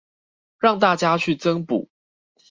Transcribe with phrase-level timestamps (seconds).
[0.57, 1.89] 讓大家去增補